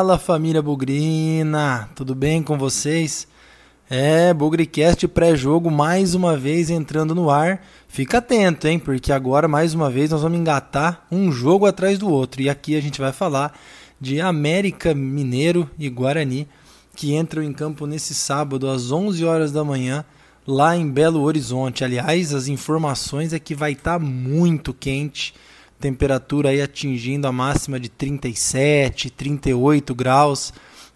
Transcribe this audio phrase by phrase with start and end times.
[0.00, 3.28] Fala família Bugrina, tudo bem com vocês?
[3.90, 7.62] É, Bugricast pré-jogo mais uma vez entrando no ar.
[7.86, 8.78] Fica atento, hein?
[8.78, 12.40] Porque agora mais uma vez nós vamos engatar um jogo atrás do outro.
[12.40, 13.52] E aqui a gente vai falar
[14.00, 16.48] de América Mineiro e Guarani,
[16.96, 20.02] que entram em campo nesse sábado às 11 horas da manhã,
[20.46, 21.84] lá em Belo Horizonte.
[21.84, 25.34] Aliás, as informações é que vai estar tá muito quente
[25.80, 30.52] temperatura aí atingindo a máxima de 37, 38 graus.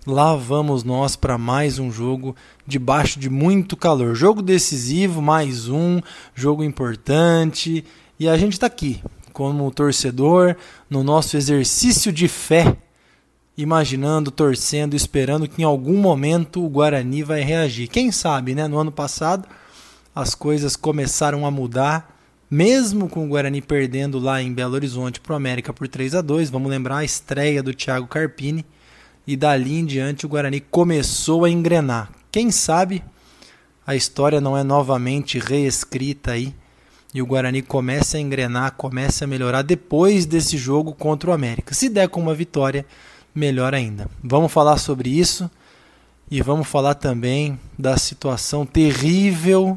[0.07, 4.15] Lá vamos nós para mais um jogo debaixo de muito calor.
[4.15, 6.01] Jogo decisivo, mais um,
[6.35, 7.83] jogo importante.
[8.21, 9.03] E a gente está aqui,
[9.33, 10.55] como torcedor,
[10.91, 12.77] no nosso exercício de fé,
[13.57, 17.89] imaginando, torcendo, esperando que em algum momento o Guarani vai reagir.
[17.89, 18.69] Quem sabe, né?
[18.69, 19.49] No ano passado
[20.15, 22.14] as coisas começaram a mudar
[22.55, 26.21] mesmo com o Guarani perdendo lá em Belo Horizonte para o América por 3 a
[26.21, 28.65] 2 vamos lembrar a estreia do Thiago Carpini,
[29.27, 32.13] e dali em diante o Guarani começou a engrenar.
[32.31, 33.03] Quem sabe
[33.85, 36.55] a história não é novamente reescrita aí
[37.13, 41.75] e o Guarani começa a engrenar, começa a melhorar depois desse jogo contra o América.
[41.75, 42.87] Se der com uma vitória,
[43.35, 44.09] melhor ainda.
[44.23, 45.51] Vamos falar sobre isso
[46.31, 49.77] e vamos falar também da situação terrível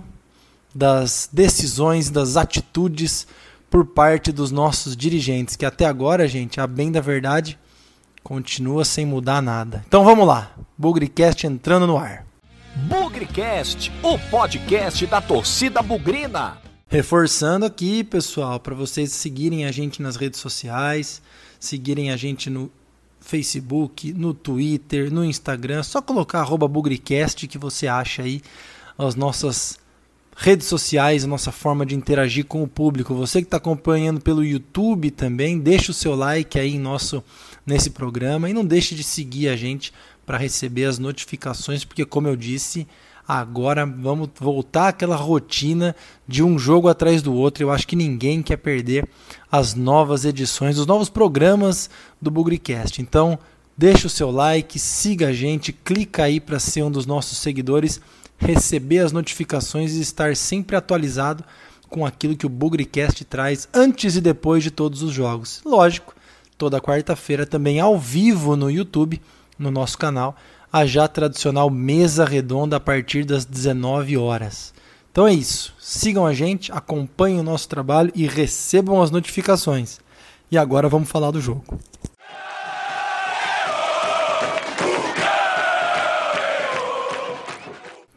[0.78, 3.25] das decisões, das atitudes
[3.67, 7.58] por parte dos nossos dirigentes, que até agora, gente, a bem da verdade,
[8.23, 9.83] continua sem mudar nada.
[9.88, 12.28] Então vamos lá, Bugrecast entrando no ar.
[12.75, 16.59] Bugrecast, o podcast da torcida bugrina.
[16.88, 21.23] Reforçando aqui, pessoal, para vocês seguirem a gente nas redes sociais,
[21.59, 22.72] seguirem a gente no
[23.20, 28.44] Facebook, no Twitter, no Instagram, só colocar arroba Bugrecast que você acha aí
[28.95, 29.80] as nossas
[30.39, 33.16] redes sociais, a nossa forma de interagir com o público.
[33.16, 37.23] Você que está acompanhando pelo YouTube também, deixa o seu like aí em nosso,
[37.65, 39.92] nesse programa e não deixe de seguir a gente
[40.27, 42.87] para receber as notificações, porque como eu disse,
[43.27, 45.95] agora vamos voltar àquela rotina
[46.27, 47.64] de um jogo atrás do outro.
[47.64, 49.09] Eu acho que ninguém quer perder
[49.52, 51.89] as novas edições, os novos programas
[52.21, 53.02] do Bugricast.
[53.02, 53.39] Então,
[53.75, 57.99] deixa o seu like, siga a gente, clica aí para ser um dos nossos seguidores
[58.37, 61.43] receber as notificações e estar sempre atualizado
[61.89, 65.61] com aquilo que o Bugrecast traz antes e depois de todos os jogos.
[65.65, 66.14] Lógico,
[66.58, 69.21] toda quarta-feira também ao vivo no YouTube,
[69.58, 70.36] no nosso canal,
[70.71, 74.73] a já tradicional mesa redonda a partir das 19 horas.
[75.11, 75.73] Então é isso.
[75.80, 79.99] Sigam a gente, acompanhem o nosso trabalho e recebam as notificações.
[80.52, 81.64] E agora vamos falar do jogo.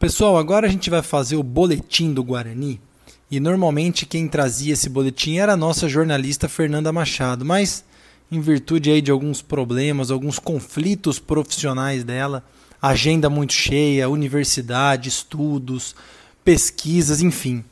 [0.01, 2.81] Pessoal, agora a gente vai fazer o boletim do Guarani.
[3.29, 7.85] E normalmente quem trazia esse boletim era a nossa jornalista Fernanda Machado, mas
[8.31, 12.43] em virtude aí de alguns problemas, alguns conflitos profissionais dela,
[12.81, 15.95] agenda muito cheia, universidade, estudos,
[16.43, 17.63] pesquisas, enfim.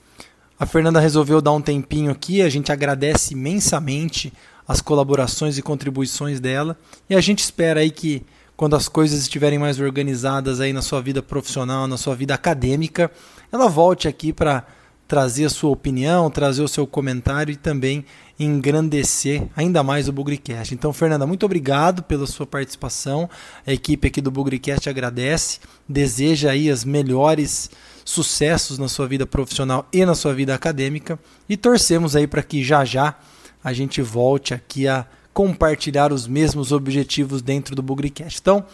[0.60, 4.32] A Fernanda resolveu dar um tempinho aqui, a gente agradece imensamente
[4.68, 6.78] as colaborações e contribuições dela
[7.10, 8.24] e a gente espera aí que
[8.60, 13.10] quando as coisas estiverem mais organizadas aí na sua vida profissional, na sua vida acadêmica,
[13.50, 14.66] ela volte aqui para
[15.08, 18.04] trazer a sua opinião, trazer o seu comentário e também
[18.38, 20.74] engrandecer ainda mais o Bugricast.
[20.74, 23.30] Então, Fernanda, muito obrigado pela sua participação.
[23.66, 27.72] A equipe aqui do Bugricast agradece, deseja aí as melhores
[28.04, 31.18] sucessos na sua vida profissional e na sua vida acadêmica
[31.48, 33.16] e torcemos aí para que já já
[33.64, 38.40] a gente volte aqui a compartilhar os mesmos objetivos dentro do Bugricast.
[38.42, 38.66] Então,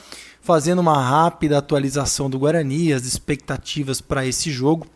[0.41, 4.87] fazendo uma rápida atualização do Guarani, as expectativas para esse jogo.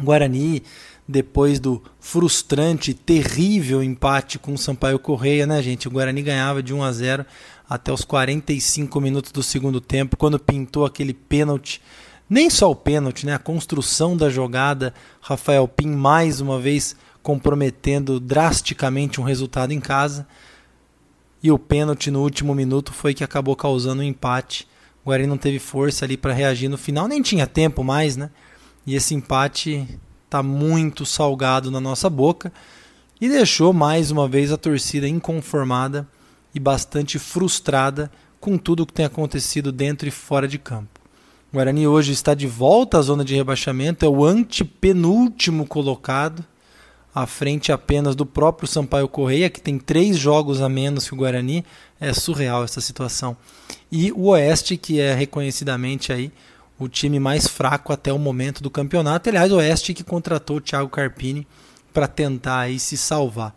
[0.00, 0.62] Guarani,
[1.06, 5.86] depois do frustrante, terrível empate com o Sampaio Correia, né, gente?
[5.86, 7.26] O Guarani ganhava de 1 a 0
[7.68, 11.80] até os 45 minutos do segundo tempo, quando pintou aquele pênalti.
[12.28, 13.34] Nem só o pênalti, né?
[13.34, 20.26] A construção da jogada, Rafael Pim mais uma vez comprometendo drasticamente um resultado em casa.
[21.44, 24.66] E o pênalti no último minuto foi que acabou causando o um empate.
[25.04, 28.30] O Guarani não teve força ali para reagir no final, nem tinha tempo mais, né?
[28.86, 29.86] E esse empate
[30.24, 32.50] está muito salgado na nossa boca
[33.20, 36.08] e deixou mais uma vez a torcida inconformada
[36.54, 38.10] e bastante frustrada
[38.40, 40.98] com tudo o que tem acontecido dentro e fora de campo.
[41.52, 46.42] O Guarani hoje está de volta à zona de rebaixamento, é o antepenúltimo colocado
[47.14, 51.16] à frente apenas do próprio Sampaio Correia, que tem três jogos a menos que o
[51.16, 51.64] Guarani.
[52.00, 53.36] É surreal essa situação.
[53.90, 56.32] E o Oeste, que é reconhecidamente aí
[56.78, 59.28] o time mais fraco até o momento do campeonato.
[59.28, 61.46] Aliás, o Oeste que contratou o Thiago Carpini
[61.92, 63.54] para tentar aí se salvar.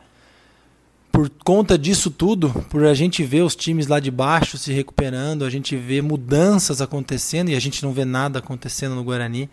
[1.12, 5.44] por conta disso tudo, por a gente ver os times lá de baixo se recuperando,
[5.44, 9.50] a gente vê mudanças acontecendo e a gente não vê nada acontecendo no Guarani.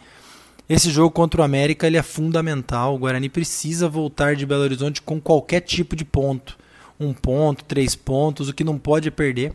[0.69, 2.95] Esse jogo contra o América ele é fundamental.
[2.95, 6.57] O Guarani precisa voltar de Belo Horizonte com qualquer tipo de ponto.
[6.99, 9.55] Um ponto, três pontos, o que não pode é perder.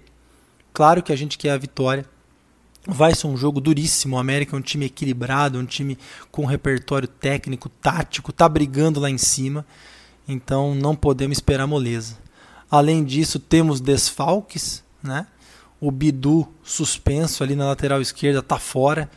[0.72, 2.06] Claro que a gente quer a vitória.
[2.88, 4.16] Vai ser um jogo duríssimo.
[4.16, 5.98] O América é um time equilibrado, um time
[6.32, 9.66] com repertório técnico, tático, tá brigando lá em cima.
[10.28, 12.18] Então não podemos esperar moleza.
[12.70, 15.26] Além disso, temos desfalques, né?
[15.82, 19.10] O Bidu suspenso ali na lateral esquerda tá fora,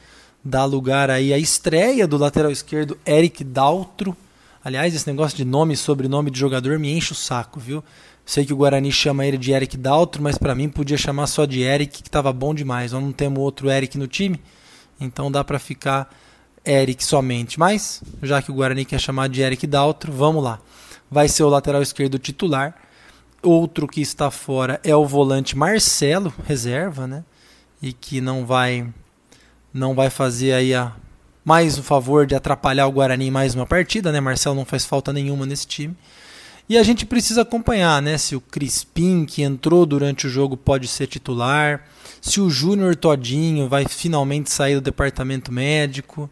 [0.44, 4.16] dá lugar aí à estreia do lateral esquerdo Eric Daltro.
[4.64, 7.82] Aliás, esse negócio de nome e sobrenome de jogador me enche o saco, viu?
[8.24, 11.44] Sei que o Guarani chama ele de Eric Daltro, mas para mim podia chamar só
[11.44, 12.92] de Eric, que tava bom demais.
[12.92, 14.40] Nós não temos outro Eric no time,
[15.00, 16.08] então dá para ficar
[16.64, 17.58] Eric somente.
[17.58, 20.60] Mas, já que o Guarani quer chamar de Eric Daltro, vamos lá
[21.12, 22.74] vai ser o lateral esquerdo titular.
[23.42, 27.22] Outro que está fora é o volante Marcelo, reserva, né?
[27.82, 28.88] E que não vai
[29.72, 30.92] não vai fazer aí a
[31.44, 34.20] mais o favor de atrapalhar o Guarani em mais uma partida, né?
[34.20, 35.96] Marcelo não faz falta nenhuma nesse time.
[36.68, 38.16] E a gente precisa acompanhar, né?
[38.16, 41.84] Se o Crispim, que entrou durante o jogo, pode ser titular.
[42.20, 46.30] Se o Júnior Todinho vai finalmente sair do departamento médico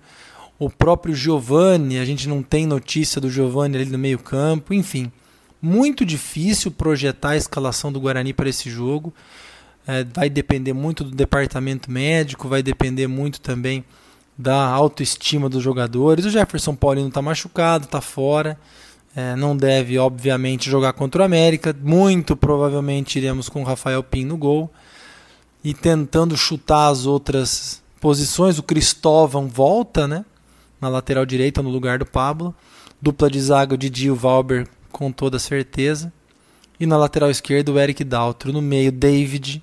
[0.59, 5.11] o próprio Giovani, a gente não tem notícia do Giovani ali no meio-campo, enfim.
[5.61, 9.13] Muito difícil projetar a escalação do Guarani para esse jogo.
[9.87, 13.85] É, vai depender muito do departamento médico, vai depender muito também
[14.37, 16.25] da autoestima dos jogadores.
[16.25, 18.59] O Jefferson Paulino está machucado, está fora.
[19.15, 21.77] É, não deve, obviamente, jogar contra o América.
[21.83, 24.71] Muito provavelmente iremos com o Rafael Pin no gol.
[25.63, 28.59] E tentando chutar as outras posições.
[28.59, 30.25] O Cristóvão volta, né?
[30.81, 32.55] na lateral direita no lugar do Pablo.
[33.01, 36.13] Dupla de zaga, o Didi Valber com toda certeza.
[36.79, 38.53] E na lateral esquerda, o Eric Daltro.
[38.53, 39.63] No meio, David,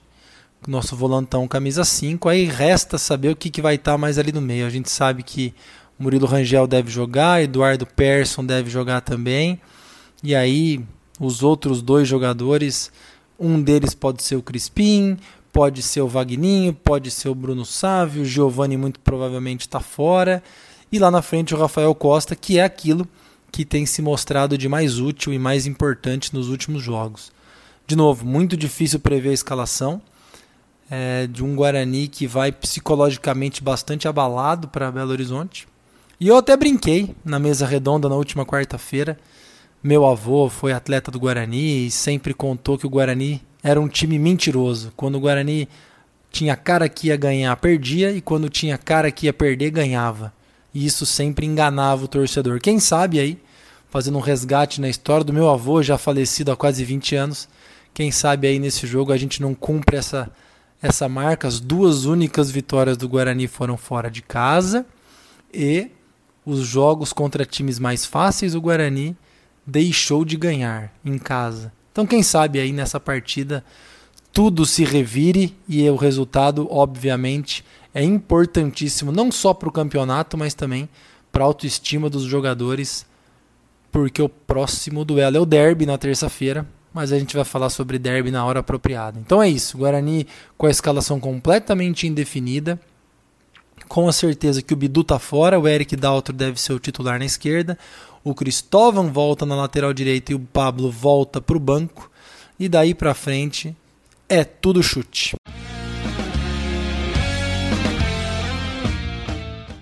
[0.66, 2.30] nosso volantão camisa 5.
[2.30, 4.66] Aí resta saber o que, que vai estar tá mais ali no meio.
[4.66, 5.54] A gente sabe que
[6.00, 9.60] Murilo Rangel deve jogar, Eduardo Persson deve jogar também.
[10.24, 10.84] E aí,
[11.20, 12.92] os outros dois jogadores,
[13.40, 15.18] um deles pode ser o Crispim,
[15.52, 20.44] pode ser o Vagninho, pode ser o Bruno Sávio, o Giovanni muito provavelmente está fora.
[20.92, 23.08] E lá na frente o Rafael Costa, que é aquilo
[23.52, 27.32] que tem se mostrado de mais útil e mais importante nos últimos jogos.
[27.88, 30.02] De novo, muito difícil prever a escalação
[30.90, 35.68] é, de um Guarani que vai psicologicamente bastante abalado para Belo Horizonte.
[36.20, 39.20] E eu até brinquei na mesa redonda na última quarta-feira.
[39.84, 44.18] Meu avô foi atleta do Guarani e sempre contou que o Guarani era um time
[44.18, 44.92] mentiroso.
[44.96, 45.68] Quando o Guarani
[46.32, 50.34] tinha cara que ia ganhar, perdia, e quando tinha cara que ia perder, ganhava.
[50.74, 52.60] E isso sempre enganava o torcedor.
[52.60, 53.40] Quem sabe aí,
[53.90, 57.50] fazendo um resgate na história do meu avô, já falecido há quase 20 anos,
[57.94, 60.30] quem sabe aí nesse jogo a gente não cumpre essa,
[60.82, 61.48] essa marca.
[61.48, 64.86] As duas únicas vitórias do Guarani foram fora de casa
[65.54, 65.90] e
[66.46, 69.16] os jogos contra times mais fáceis o Guarani
[69.66, 71.72] deixou de ganhar em casa.
[71.92, 73.64] Então quem sabe aí nessa partida
[74.32, 80.54] tudo se revire e o resultado, obviamente, é importantíssimo não só para o campeonato, mas
[80.54, 80.88] também
[81.32, 83.04] para a autoestima dos jogadores,
[83.92, 88.00] porque o próximo duelo é o derby na terça-feira, mas a gente vai falar sobre
[88.00, 89.20] derby na hora apropriada.
[89.20, 90.28] Então é isso, Guarani
[90.58, 92.80] com a escalação completamente indefinida,
[93.88, 97.20] com a certeza que o Bidu tá fora, o Eric Daltro deve ser o titular
[97.20, 97.78] na esquerda,
[98.24, 102.12] o Cristóvão volta na lateral direita e o Pablo volta para o banco,
[102.60, 103.76] e daí para frente
[104.28, 105.36] é tudo chute.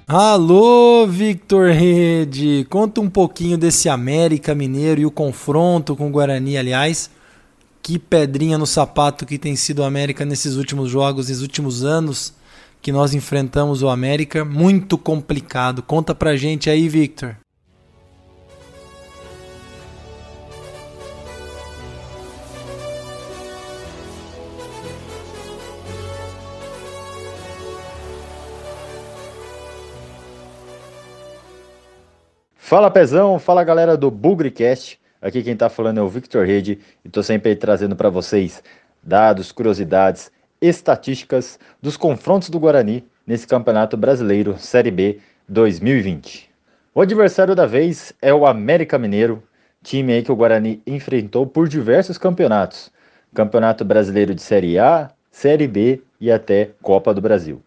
[0.08, 2.64] Alô, Victor Rede!
[2.70, 7.10] Conta um pouquinho desse América Mineiro e o confronto com o Guarani, aliás.
[7.82, 12.36] Que pedrinha no sapato que tem sido o América nesses últimos jogos, nesses últimos anos
[12.84, 14.46] que nós enfrentamos o América.
[14.46, 15.82] Muito complicado.
[15.82, 17.36] Conta pra gente aí, Victor.
[32.67, 35.00] Fala Pezão, fala galera do Bugrecast.
[35.22, 38.63] Aqui quem tá falando é o Victor Rede e tô sempre trazendo para vocês
[39.03, 46.50] dados, curiosidades, estatísticas dos confrontos do Guarani nesse Campeonato Brasileiro Série B 2020.
[46.95, 49.43] O adversário da vez é o América Mineiro,
[49.84, 52.91] time aí que o Guarani enfrentou por diversos campeonatos.
[53.31, 57.62] Campeonato Brasileiro de Série A, Série B e até Copa do Brasil.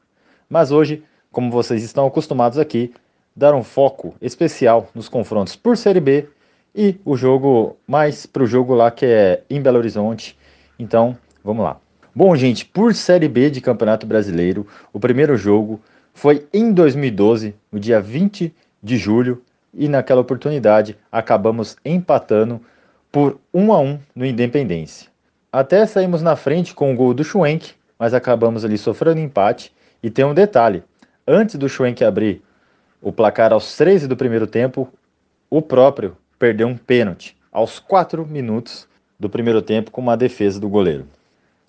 [0.51, 2.93] Mas hoje, como vocês estão acostumados aqui,
[3.39, 6.27] dar um foco especial nos confrontos por Série B
[6.75, 10.37] e o jogo mais para o jogo lá que é em Belo Horizonte.
[10.77, 11.77] Então, vamos lá.
[12.13, 15.81] Bom, gente, por Série B de Campeonato Brasileiro, o primeiro jogo
[16.13, 18.53] foi em 2012, no dia 20
[18.83, 19.41] de julho,
[19.73, 22.61] e naquela oportunidade acabamos empatando
[23.13, 25.09] por 1 a 1 no Independência.
[25.53, 29.73] Até saímos na frente com o gol do Schwenk, mas acabamos ali sofrendo empate.
[30.03, 30.83] E tem um detalhe:
[31.25, 32.43] antes do Schwenk abrir
[33.01, 34.89] o placar aos 13 do primeiro tempo,
[35.51, 38.89] o próprio perdeu um pênalti aos 4 minutos
[39.19, 41.07] do primeiro tempo com uma defesa do goleiro.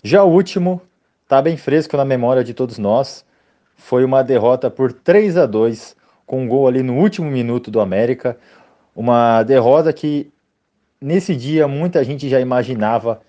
[0.02, 0.80] Já o último
[1.22, 3.24] está bem fresco na memória de todos nós.
[3.76, 5.96] Foi uma derrota por 3 a 2
[6.26, 8.36] com um gol ali no último minuto do América.
[8.94, 10.30] Uma derrota que
[11.00, 13.20] nesse dia muita gente já imaginava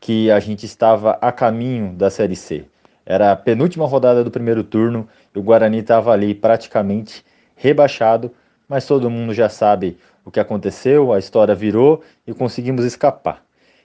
[0.00, 2.64] que a gente estava a caminho da Série C.
[3.04, 7.24] Era a penúltima rodada do primeiro turno e o Guarani estava ali praticamente
[7.58, 8.32] rebaixado,
[8.68, 13.42] mas todo mundo já sabe o que aconteceu, a história virou e conseguimos escapar.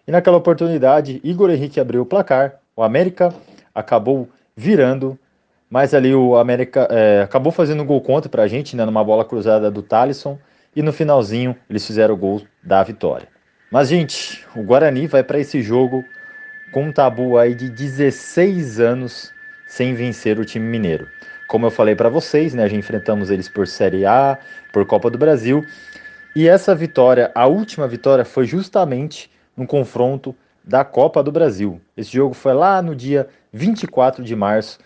[0.07, 3.33] E naquela oportunidade, Igor Henrique abriu o placar, o América
[3.73, 5.17] acabou virando,
[5.69, 9.03] mas ali o América é, acabou fazendo um gol contra para a gente, né, numa
[9.03, 10.37] bola cruzada do Talisson,
[10.75, 13.27] e no finalzinho eles fizeram o gol da vitória.
[13.71, 16.03] Mas, gente, o Guarani vai para esse jogo
[16.71, 19.31] com um tabu aí de 16 anos
[19.65, 21.07] sem vencer o time mineiro.
[21.47, 24.37] Como eu falei para vocês, né, já enfrentamos eles por Série A,
[24.71, 25.63] por Copa do Brasil,
[26.35, 31.79] e essa vitória, a última vitória, foi justamente no confronto da Copa do Brasil.
[31.95, 34.79] Esse jogo foi lá no dia 24 de março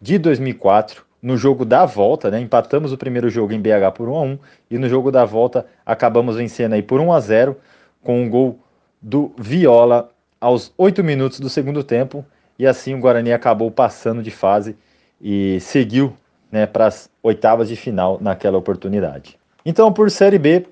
[0.00, 2.40] de 2004, no jogo da volta, né?
[2.40, 4.38] Empatamos o primeiro jogo em BH por 1 a 1
[4.70, 7.56] e no jogo da volta acabamos vencendo aí por 1 a 0
[8.02, 8.60] com um gol
[9.02, 12.24] do Viola aos 8 minutos do segundo tempo,
[12.58, 14.76] e assim o Guarani acabou passando de fase
[15.20, 16.14] e seguiu
[16.50, 19.38] né, para as oitavas de final naquela oportunidade.
[19.64, 20.66] Então, por Série B,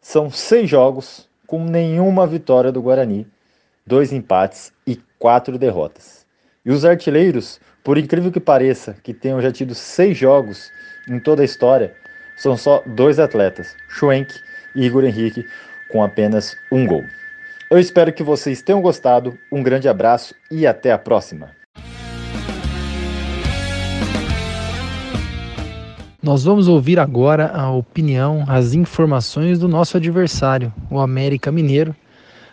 [0.00, 3.26] são seis jogos com nenhuma vitória do Guarani,
[3.86, 6.26] dois empates e quatro derrotas.
[6.64, 10.70] E os artilheiros, por incrível que pareça, que tenham já tido seis jogos
[11.08, 11.94] em toda a história,
[12.36, 14.32] são só dois atletas, Schwenk
[14.74, 15.44] e Igor Henrique,
[15.90, 17.04] com apenas um gol.
[17.70, 19.38] Eu espero que vocês tenham gostado.
[19.50, 21.59] Um grande abraço e até a próxima.
[26.22, 31.96] Nós vamos ouvir agora a opinião, as informações do nosso adversário, o América Mineiro,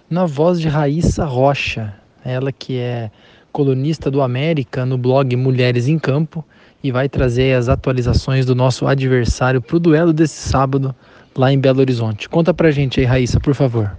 [0.09, 1.93] na voz de Raíssa Rocha,
[2.24, 3.12] ela que é
[3.51, 6.45] colunista do América no blog Mulheres em Campo
[6.81, 10.95] e vai trazer as atualizações do nosso adversário para o duelo desse sábado
[11.36, 12.29] lá em Belo Horizonte.
[12.29, 13.97] Conta pra gente aí, Raíssa, por favor.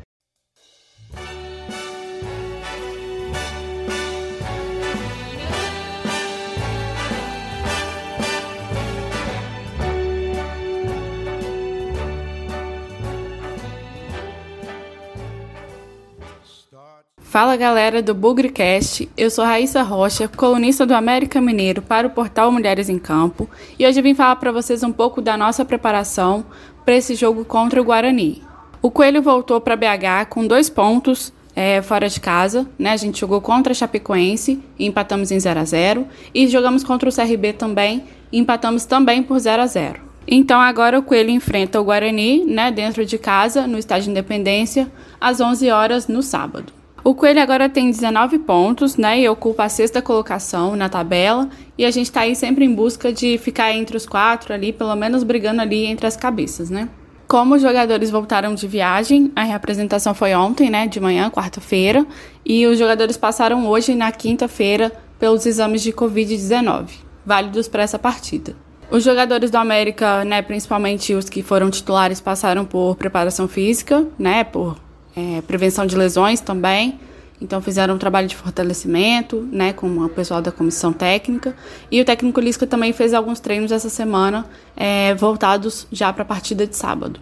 [17.29, 22.51] Fala galera do Bugrecast, eu sou Raíssa Rocha, colunista do América Mineiro para o portal
[22.51, 23.47] Mulheres em Campo,
[23.79, 26.47] e hoje vim falar para vocês um pouco da nossa preparação
[26.87, 28.43] para esse jogo contra o Guarani.
[28.81, 32.93] O Coelho voltou para BH com dois pontos é, fora de casa, né?
[32.93, 37.11] A gente jogou contra a Chapecoense e empatamos em 0 a 0 e jogamos contra
[37.11, 40.01] o CRB também e empatamos também por 0 a 0.
[40.27, 45.43] Então agora o Coelho enfrenta o Guarani, né, dentro de casa, no estádio Independência, às
[45.43, 46.78] 11 horas no sábado.
[47.05, 51.85] O Coelho agora tem 19 pontos, né, e ocupa a sexta colocação na tabela, e
[51.85, 55.23] a gente está aí sempre em busca de ficar entre os quatro ali, pelo menos
[55.23, 56.89] brigando ali entre as cabeças, né.
[57.27, 62.05] Como os jogadores voltaram de viagem, a representação foi ontem, né, de manhã, quarta-feira,
[62.45, 66.89] e os jogadores passaram hoje, na quinta-feira, pelos exames de Covid-19,
[67.25, 68.57] válidos para essa partida.
[68.91, 74.43] Os jogadores do América, né, principalmente os que foram titulares, passaram por preparação física, né,
[74.43, 74.77] por
[75.19, 77.01] é, prevenção de lesões também.
[77.41, 81.55] Então fizeram um trabalho de fortalecimento, né, com o pessoal da comissão técnica.
[81.91, 84.47] E o técnico Lisca também fez alguns treinos essa semana,
[84.77, 87.21] é, voltados já para a partida de sábado.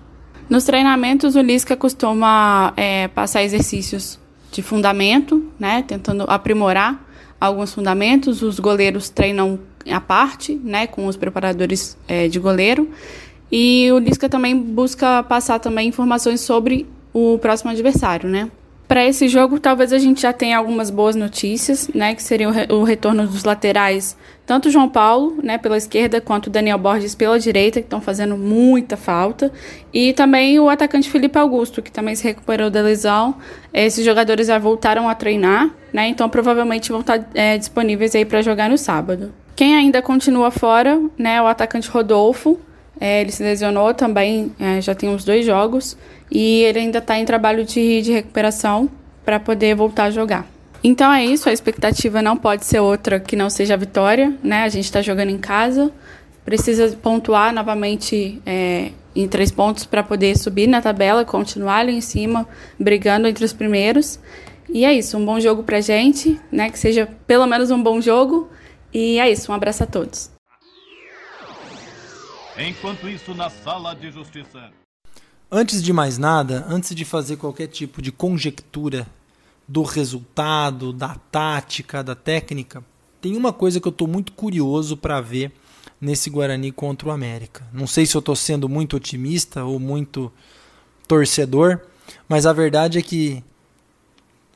[0.49, 4.19] Nos treinamentos, o Lisca costuma é, passar exercícios
[4.53, 7.05] de fundamento, né, tentando aprimorar
[7.39, 8.43] alguns fundamentos.
[8.43, 9.59] Os goleiros treinam
[9.91, 12.89] à parte, né, com os preparadores é, de goleiro.
[13.53, 16.87] E o Lisca também busca passar também informações sobre
[17.17, 18.51] o próximo adversário, né?
[18.87, 22.15] Para esse jogo, talvez a gente já tenha algumas boas notícias, né?
[22.15, 26.49] Que seria o, re o retorno dos laterais, tanto João Paulo, né, pela esquerda, quanto
[26.49, 29.51] Daniel Borges pela direita, que estão fazendo muita falta.
[29.93, 33.35] E também o atacante Felipe Augusto, que também se recuperou da lesão.
[33.75, 36.09] Esses jogadores já voltaram a treinar, né?
[36.09, 39.33] Então provavelmente vão estar é, disponíveis aí para jogar no sábado.
[39.57, 42.61] Quem ainda continua fora, né, é o atacante Rodolfo,
[43.01, 45.97] É, ele se lesionou também, é, já tem uns dois jogos,
[46.31, 48.89] e ele ainda está em trabalho de, de recuperação
[49.25, 50.47] para poder voltar a jogar.
[50.83, 54.63] Então é isso, a expectativa não pode ser outra que não seja a vitória, né?
[54.63, 55.91] A gente está jogando em casa,
[56.45, 62.01] precisa pontuar novamente é, em três pontos para poder subir na tabela, continuar ali em
[62.01, 62.47] cima,
[62.79, 64.21] brigando entre os primeiros.
[64.69, 66.71] E é isso, um bom jogo pra gente, né?
[66.71, 68.49] Que seja pelo menos um bom jogo.
[68.93, 70.36] E é isso, um abraço a todos.
[72.59, 74.71] Enquanto isso, na sala de justiça.
[75.51, 79.07] Antes de mais nada, antes de fazer qualquer tipo de conjectura
[79.69, 82.83] do resultado, da tática, da técnica,
[83.21, 85.53] tem uma coisa que eu estou muito curioso para ver
[86.01, 87.67] nesse Guarani contra o América.
[87.73, 90.33] Não sei se eu estou sendo muito otimista ou muito
[91.07, 91.81] torcedor,
[92.29, 93.45] mas a verdade é que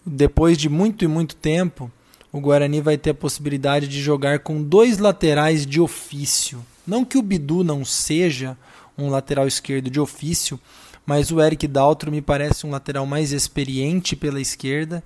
[0.04, 1.90] depois de muito e muito tempo,
[2.32, 6.64] o Guarani vai ter a possibilidade de jogar com dois laterais de ofício.
[6.86, 8.56] Não que o Bidu não seja
[8.96, 10.58] um lateral esquerdo de ofício,
[11.06, 15.02] mas o Eric Daltro me parece um lateral mais experiente pela esquerda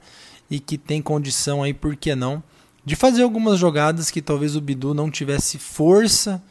[0.50, 2.43] e que tem condição aí, por que não,
[2.85, 6.43] de fazer algumas jogadas que talvez o Bidu não tivesse força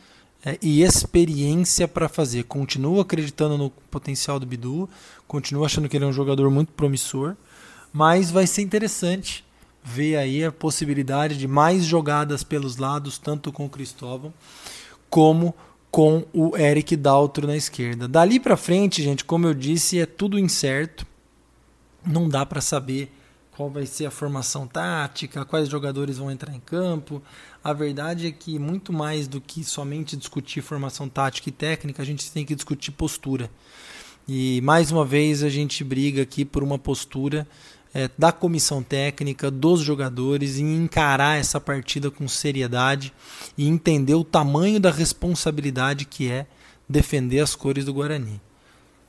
[0.43, 2.43] é, e experiência para fazer.
[2.43, 4.89] Continuo acreditando no potencial do Bidu,
[5.27, 7.35] continuo achando que ele é um jogador muito promissor,
[7.93, 9.45] mas vai ser interessante
[9.83, 14.33] ver aí a possibilidade de mais jogadas pelos lados, tanto com o Cristóvão
[15.13, 15.53] como
[15.91, 18.07] com o Eric Daltro na esquerda.
[18.07, 21.05] Dali para frente, gente, como eu disse, é tudo incerto.
[22.03, 23.11] Não dá para saber
[23.51, 27.21] qual vai ser a formação tática, quais jogadores vão entrar em campo.
[27.63, 32.05] A verdade é que muito mais do que somente discutir formação tática e técnica, a
[32.05, 33.51] gente tem que discutir postura.
[34.27, 37.47] E mais uma vez a gente briga aqui por uma postura
[37.93, 43.13] é, da comissão técnica, dos jogadores, em encarar essa partida com seriedade
[43.57, 46.47] e entender o tamanho da responsabilidade que é
[46.89, 48.41] defender as cores do Guarani.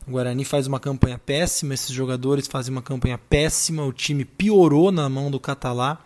[0.06, 4.92] O Guarani faz uma campanha péssima, esses jogadores fazem uma campanha péssima, o time piorou
[4.92, 5.98] na mão do Catalá.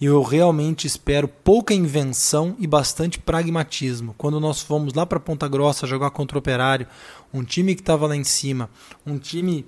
[0.00, 4.14] E eu realmente espero pouca invenção e bastante pragmatismo.
[4.16, 6.86] Quando nós fomos lá para Ponta Grossa jogar contra o Operário,
[7.34, 8.70] um time que estava lá em cima,
[9.04, 9.66] um time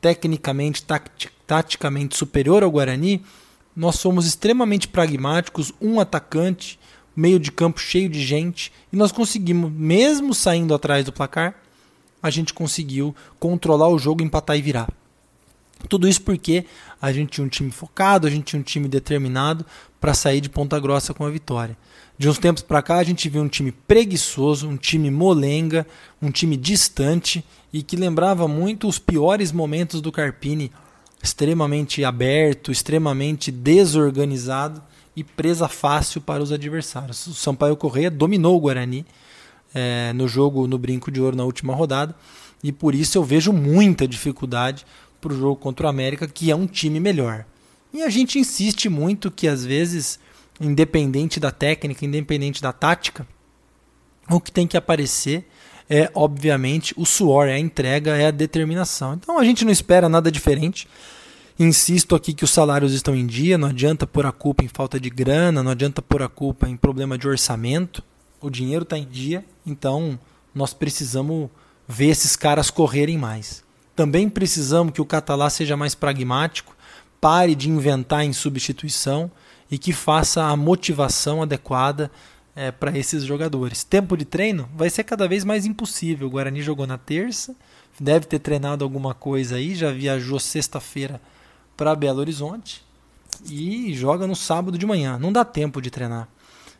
[0.00, 0.84] tecnicamente,
[1.46, 3.22] taticamente superior ao Guarani,
[3.74, 6.78] nós fomos extremamente pragmáticos, um atacante,
[7.14, 11.54] meio de campo cheio de gente, e nós conseguimos, mesmo saindo atrás do placar,
[12.22, 14.92] a gente conseguiu controlar o jogo, empatar e virar.
[15.88, 16.66] Tudo isso porque
[17.00, 19.64] a gente tinha um time focado, a gente tinha um time determinado
[20.00, 21.76] para sair de Ponta Grossa com a vitória.
[22.16, 25.86] De uns tempos para cá, a gente viu um time preguiçoso, um time molenga,
[26.20, 30.72] um time distante e que lembrava muito os piores momentos do Carpini,
[31.22, 34.82] extremamente aberto, extremamente desorganizado
[35.14, 37.26] e presa fácil para os adversários.
[37.26, 39.04] O Sampaio Correia dominou o Guarani
[39.74, 42.14] é, no jogo no Brinco de Ouro na última rodada
[42.62, 44.84] e por isso eu vejo muita dificuldade
[45.20, 47.44] para o jogo contra o América, que é um time melhor.
[47.92, 50.18] E a gente insiste muito que às vezes
[50.60, 53.26] independente da técnica, independente da tática,
[54.28, 55.46] o que tem que aparecer
[55.92, 59.14] é, obviamente, o suor, é a entrega, é a determinação.
[59.14, 60.86] Então a gente não espera nada diferente.
[61.58, 65.00] Insisto aqui que os salários estão em dia, não adianta pôr a culpa em falta
[65.00, 68.04] de grana, não adianta pôr a culpa em problema de orçamento.
[68.40, 70.18] O dinheiro está em dia, então
[70.54, 71.50] nós precisamos
[71.88, 73.64] ver esses caras correrem mais.
[73.96, 76.74] Também precisamos que o Catalá seja mais pragmático,
[77.20, 79.30] pare de inventar em substituição
[79.70, 82.10] e que faça a motivação adequada
[82.56, 83.84] é, para esses jogadores.
[83.84, 86.26] Tempo de treino vai ser cada vez mais impossível.
[86.26, 87.54] O Guarani jogou na terça,
[87.98, 91.20] deve ter treinado alguma coisa aí, já viajou sexta-feira
[91.76, 92.84] para Belo Horizonte
[93.48, 95.18] e joga no sábado de manhã.
[95.18, 96.28] Não dá tempo de treinar.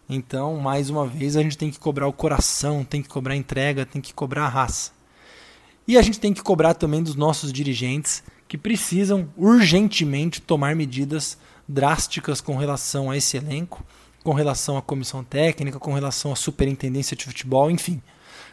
[0.09, 3.37] Então, mais uma vez, a gente tem que cobrar o coração, tem que cobrar a
[3.37, 4.91] entrega, tem que cobrar a raça.
[5.87, 11.39] E a gente tem que cobrar também dos nossos dirigentes que precisam urgentemente tomar medidas
[11.69, 13.87] drásticas com relação a esse elenco,
[14.25, 18.03] com relação à comissão técnica, com relação à superintendência de futebol, enfim.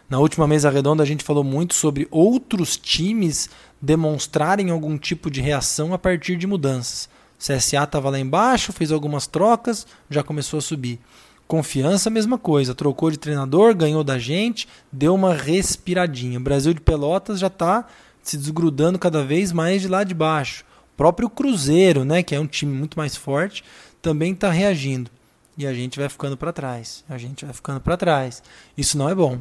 [0.08, 3.50] Na última mesa redonda a gente falou muito sobre outros times
[3.82, 7.10] demonstrarem algum tipo de reação a partir de mudanças.
[7.40, 11.00] CSA estava lá embaixo, fez algumas trocas, já começou a subir.
[11.48, 12.76] Confiança, mesma coisa.
[12.76, 16.38] Trocou de treinador, ganhou da gente, deu uma respiradinha.
[16.38, 17.88] O Brasil de Pelotas já está
[18.30, 20.66] se desgrudando cada vez mais de lá de baixo
[20.98, 23.64] próprio Cruzeiro, né, que é um time muito mais forte,
[24.02, 25.12] também está reagindo.
[25.56, 27.06] E a gente vai ficando para trás.
[27.08, 28.44] A gente vai ficando para trás.
[28.76, 29.40] Isso não é bom.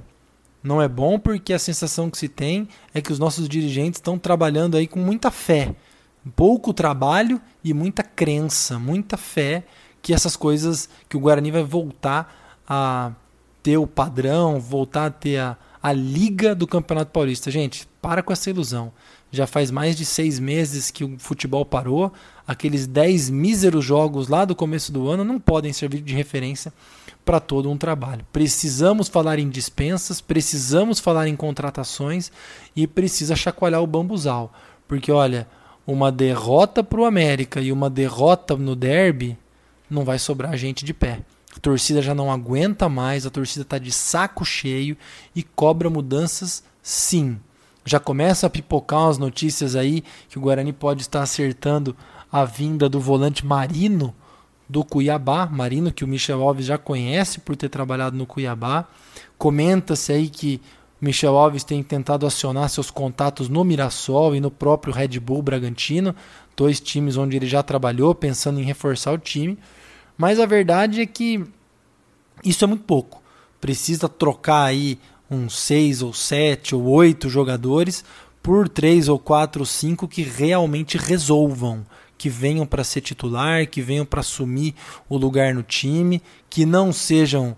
[0.63, 4.19] Não é bom porque a sensação que se tem é que os nossos dirigentes estão
[4.19, 5.75] trabalhando aí com muita fé.
[6.35, 9.65] Pouco trabalho e muita crença, muita fé
[10.03, 13.13] que essas coisas, que o Guarani vai voltar a
[13.63, 17.51] ter o padrão, voltar a ter a, a liga do Campeonato Paulista.
[17.51, 18.93] Gente, para com essa ilusão.
[19.33, 22.13] Já faz mais de seis meses que o futebol parou.
[22.47, 26.73] Aqueles dez míseros jogos lá do começo do ano não podem servir de referência
[27.25, 28.25] para todo um trabalho.
[28.33, 32.31] Precisamos falar em dispensas, precisamos falar em contratações
[32.77, 34.53] e precisa chacoalhar o bambuzal.
[34.87, 35.49] Porque, olha,
[35.85, 39.37] uma derrota para o América e uma derrota no derby
[39.91, 41.23] não vai sobrar gente de pé.
[41.57, 44.97] A torcida já não aguenta mais, a torcida está de saco cheio
[45.35, 47.41] e cobra mudanças sim.
[47.87, 51.97] Já começa a pipocar as notícias aí que o Guarani pode estar acertando
[52.31, 54.15] a vinda do volante Marino
[54.69, 58.87] do Cuiabá, Marino, que o Michel Alves já conhece por ter trabalhado no Cuiabá.
[59.39, 60.61] Comenta-se aí que
[61.01, 66.15] Michel Alves tem tentado acionar seus contatos no Mirassol e no próprio Red Bull Bragantino,
[66.57, 69.57] dois times onde ele já trabalhou, pensando em reforçar o time.
[70.19, 71.45] Mas a verdade é que
[72.45, 73.23] isso é muito pouco.
[73.61, 74.99] Precisa trocar aí
[75.31, 78.05] uns seis ou sete ou oito jogadores
[78.43, 81.85] por três ou quatro ou cinco que realmente resolvam
[82.19, 84.75] que venham para ser titular, que venham para assumir
[85.09, 87.57] o lugar no time, que não sejam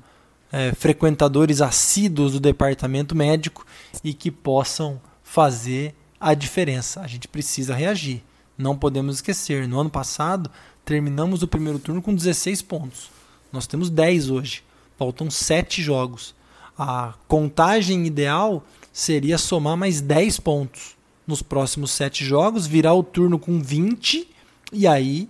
[0.50, 3.64] é, frequentadores assíduos do departamento médico
[4.02, 7.00] e que possam fazer a diferença.
[7.00, 8.22] A gente precisa reagir.
[8.57, 9.68] Não podemos esquecer.
[9.68, 10.50] No ano passado,
[10.85, 13.11] terminamos o primeiro turno com 16 pontos.
[13.52, 14.64] Nós temos 10 hoje.
[14.96, 16.35] Faltam 7 jogos.
[16.79, 23.38] A contagem ideal seria somar mais 10 pontos nos próximos 7 jogos, virar o turno
[23.38, 24.29] com 20
[24.73, 25.29] e aí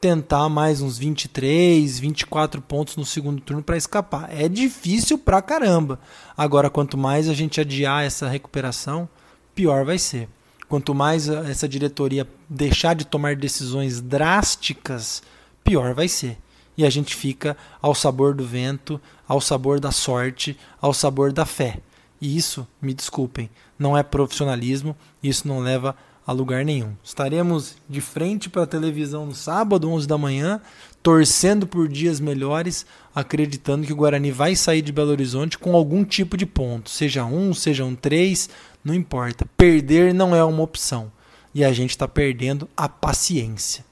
[0.00, 4.28] tentar mais uns 23, 24 pontos no segundo turno para escapar.
[4.32, 6.00] É difícil pra caramba.
[6.36, 9.08] Agora, quanto mais a gente adiar essa recuperação,
[9.54, 10.28] pior vai ser.
[10.68, 15.22] Quanto mais essa diretoria deixar de tomar decisões drásticas,
[15.64, 16.36] pior vai ser.
[16.78, 21.44] E a gente fica ao sabor do vento, ao sabor da sorte, ao sabor da
[21.44, 21.80] fé.
[22.20, 26.94] E isso, me desculpem, não é profissionalismo, isso não leva a lugar nenhum.
[27.02, 30.60] Estaremos de frente para a televisão no sábado, 11 da manhã,
[31.02, 36.04] torcendo por dias melhores, acreditando que o Guarani vai sair de Belo Horizonte com algum
[36.04, 38.48] tipo de ponto, seja um, seja um três,
[38.84, 39.46] não importa.
[39.56, 41.10] Perder não é uma opção
[41.54, 43.87] e a gente está perdendo a paciência.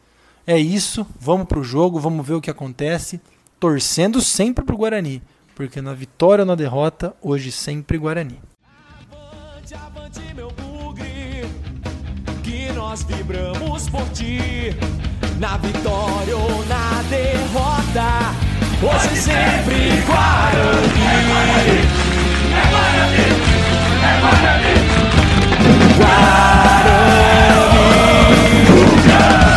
[0.46, 3.20] É isso, vamos para o jogo, vamos ver o que acontece,
[3.58, 5.20] torcendo sempre para o Guarani,
[5.56, 8.38] porque na vitória ou na derrota, hoje sempre Guarani.
[9.10, 11.50] Avante, avante, meu bugre,
[12.44, 14.70] que nós vibramos por ti,
[15.40, 18.32] na vitória ou na derrota,
[18.80, 20.86] hoje sempre Guarani.
[21.02, 21.80] É Guarani,
[22.54, 23.18] é Guarani,
[24.00, 24.74] é Guarani.
[25.98, 26.86] Guarani.
[29.08, 29.55] Guarani.